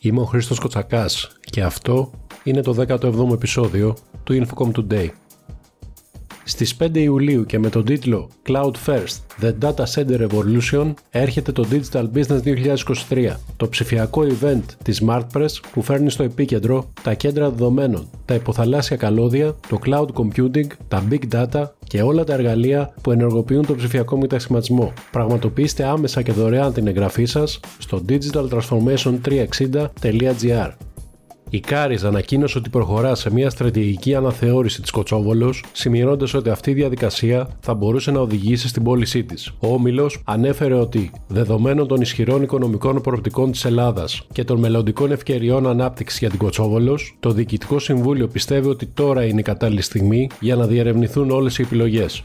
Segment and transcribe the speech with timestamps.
[0.00, 2.10] Είμαι ο Χρήστος Κοτσακάς και αυτό
[2.44, 5.08] είναι το 17ο επεισόδιο του Infocom Today.
[6.44, 11.66] Στις 5 Ιουλίου και με τον τίτλο Cloud First The Data Center Revolution έρχεται το
[11.70, 12.40] Digital Business
[13.08, 18.96] 2023, το ψηφιακό event της SmartPress που φέρνει στο επίκεντρο τα κέντρα δεδομένων, τα υποθαλάσσια
[18.96, 24.18] καλώδια, το cloud computing, τα big data και όλα τα εργαλεία που ενεργοποιούν το ψηφιακό
[24.18, 24.92] μετασχηματισμό.
[25.10, 30.70] Πραγματοποιήστε άμεσα και δωρεάν την εγγραφή σας στο digitaltransformation360.gr
[31.50, 36.74] η Κάρις ανακοίνωσε ότι προχωρά σε μια στρατηγική αναθεώρηση της Κοτσόβολος, σημειώνοντας ότι αυτή η
[36.74, 39.52] διαδικασία θα μπορούσε να οδηγήσει στην πώλησή της.
[39.58, 45.66] Ο Όμιλος ανέφερε ότι, δεδομένων των ισχυρών οικονομικών προοπτικών της Ελλάδας και των μελλοντικών ευκαιριών
[45.66, 50.56] ανάπτυξης για την Κοτσόβολος, το Διοικητικό Συμβούλιο πιστεύει ότι τώρα είναι η κατάλληλη στιγμή για
[50.56, 52.24] να διερευνηθούν όλες οι επιλογές.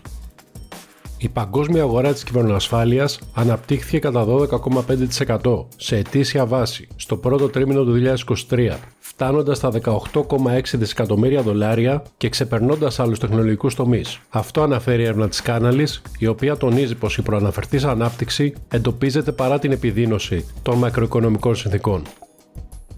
[1.23, 8.16] Η παγκόσμια αγορά της κυβερνοασφάλειας αναπτύχθηκε κατά 12,5% σε ετήσια βάση στο πρώτο τρίμηνο του
[8.50, 8.78] 2023,
[9.23, 14.20] φτάνοντας στα 18,6 δισεκατομμύρια δολάρια και ξεπερνώντας άλλους τεχνολογικούς τομείς.
[14.30, 19.59] Αυτό αναφέρει η έρευνα της Κάναλης, η οποία τονίζει πως η προαναφερθής ανάπτυξη εντοπίζεται παρά
[19.59, 22.03] την επιδείνωση των μακροοικονομικών συνθήκων.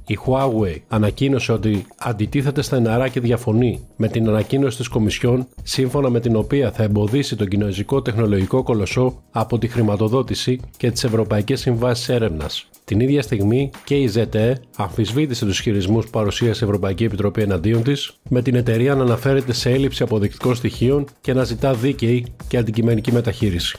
[0.08, 6.20] Η Huawei ανακοίνωσε ότι αντιτίθεται στεναρά και διαφωνεί με την ανακοίνωση της Κομισιόν σύμφωνα με
[6.20, 12.10] την οποία θα εμποδίσει τον κινέζικο τεχνολογικό κολοσσό από τη χρηματοδότηση και τις ευρωπαϊκές συμβάσεις
[12.10, 12.70] έρευνας.
[12.86, 17.84] Την ίδια στιγμή και η ZTE αμφισβήτησε τους ισχυρισμούς που παρουσίασε η Ευρωπαϊκή Επιτροπή εναντίον
[17.84, 22.58] της, με την εταιρεία να αναφέρεται σε έλλειψη αποδεικτικών στοιχείων και να ζητά δίκαιη και
[22.58, 23.78] αντικειμενική μεταχείριση.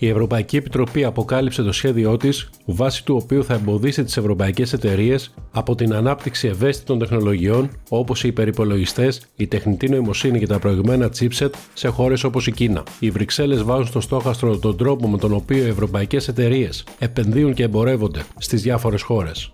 [0.00, 5.34] Η Ευρωπαϊκή Επιτροπή αποκάλυψε το σχέδιό της, βάσει του οποίου θα εμποδίσει τις ευρωπαϊκές εταιρείες
[5.50, 11.50] από την ανάπτυξη ευαίσθητων τεχνολογιών όπως οι υπερυπολογιστές, η τεχνητή νοημοσύνη και τα προηγμένα chipset
[11.74, 12.82] σε χώρες όπως η Κίνα.
[12.98, 17.62] Οι Βρυξέλλες βάζουν στο στόχαστρο τον τρόπο με τον οποίο οι ευρωπαϊκές εταιρείες επενδύουν και
[17.62, 19.50] εμπορεύονται στις διάφορες χώρες.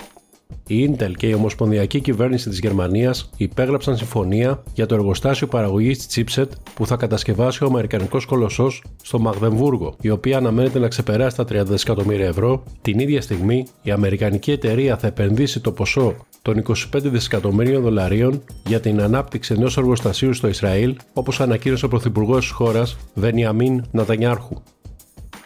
[0.67, 6.25] Η Intel και η Ομοσπονδιακή Κυβέρνηση της Γερμανίας υπέγραψαν συμφωνία για το εργοστάσιο παραγωγής της
[6.37, 11.45] chipset που θα κατασκευάσει ο Αμερικανικός κολοσσός στο Μαγδεμβούργο, η οποία αναμένεται να ξεπεράσει τα
[11.45, 12.63] 30 δισεκατομμύρια ευρώ.
[12.83, 18.81] Την ίδια στιγμή, η Αμερικανική εταιρεία θα επενδύσει το ποσό των 25 δισεκατομμύριων δολαρίων για
[18.81, 24.55] την ανάπτυξη ενός εργοστασίου στο Ισραήλ, όπως ανακοίνωσε ο Πρωθυπουργός της χώρας, Βενιαμίν Νατανιάρχου.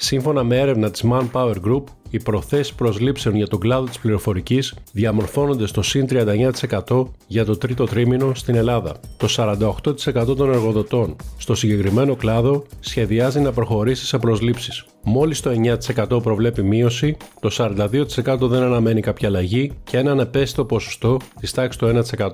[0.01, 5.67] Σύμφωνα με έρευνα της Manpower Group, οι προθέσεις προσλήψεων για τον κλάδο της πληροφορικής διαμορφώνονται
[5.67, 8.95] στο συν 39% για το τρίτο τρίμηνο στην Ελλάδα.
[9.17, 14.85] Το 48% των εργοδοτών στο συγκεκριμένο κλάδο σχεδιάζει να προχωρήσει σε προσλήψεις.
[15.05, 21.17] Μόλις το 9% προβλέπει μείωση, το 42% δεν αναμένει κάποια αλλαγή και ένα ανεπαίσθητο ποσοστό
[21.41, 21.87] της τάξης του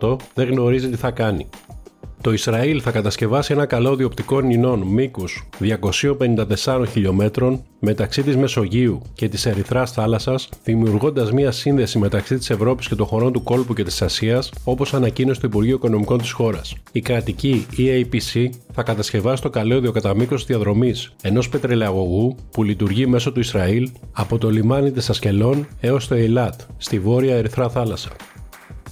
[0.02, 1.46] 1% δεν γνωρίζει τι θα κάνει.
[2.24, 9.28] Το Ισραήλ θα κατασκευάσει ένα καλώδιο οπτικών ινών μήκους 254 χιλιόμετρων μεταξύ της Μεσογείου και
[9.28, 13.84] της Ερυθράς θάλασσας, δημιουργώντας μια σύνδεση μεταξύ της Ευρώπης και των χωρών του κόλπου και
[13.84, 16.74] της Ασίας, όπως ανακοίνωσε το Υπουργείο Οικονομικών της χώρας.
[16.92, 23.32] Η κρατική EAPC θα κατασκευάσει το καλώδιο κατά μήκος διαδρομής ενός πετρελαιαγωγού που λειτουργεί μέσω
[23.32, 28.10] του Ισραήλ από το λιμάνι της Ασκελών έως το Ειλάτ, στη βόρεια Ερυθρά θάλασσα.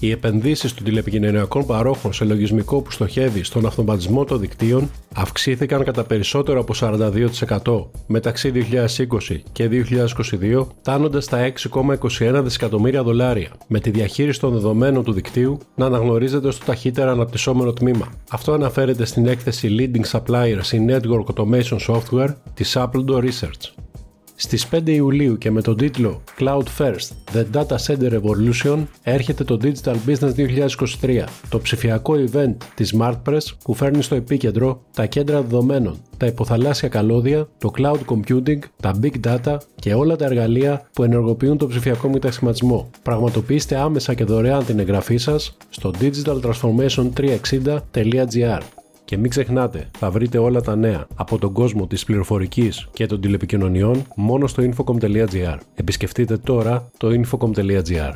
[0.02, 6.04] Οι επενδύσεις των τηλεπικοινωνιακών παρόχων σε λογισμικό που στοχεύει στον αυτοματισμό των δικτύων αυξήθηκαν κατά
[6.04, 8.52] περισσότερο από 42% μεταξύ
[9.28, 9.68] 2020 και
[10.42, 16.50] 2022, φτάνοντας στα 6,21 δισεκατομμύρια δολάρια, με τη διαχείριση των δεδομένων του δικτύου να αναγνωρίζεται
[16.50, 18.12] στο ταχύτερα αναπτυσσόμενο τμήμα.
[18.30, 23.81] Αυτό αναφέρεται στην έκθεση Leading Suppliers in Network Automation Software της Appledore Research.
[24.34, 29.58] Στις 5 Ιουλίου και με τον τίτλο Cloud First The Data Center Revolution έρχεται το
[29.62, 30.32] Digital Business
[31.00, 36.88] 2023, το ψηφιακό event της SmartPress που φέρνει στο επίκεντρο τα κέντρα δεδομένων, τα υποθαλάσσια
[36.88, 42.08] καλώδια, το cloud computing, τα big data και όλα τα εργαλεία που ενεργοποιούν το ψηφιακό
[42.08, 42.90] μετασχηματισμό.
[43.02, 48.60] Πραγματοποιήστε άμεσα και δωρεάν την εγγραφή σας στο digitaltransformation360.gr.
[49.04, 53.20] Και μην ξεχνάτε, θα βρείτε όλα τα νέα από τον κόσμο της πληροφορικής και των
[53.20, 55.56] τηλεπικοινωνιών μόνο στο infocom.gr.
[55.74, 58.12] Επισκεφτείτε τώρα το infocom.gr.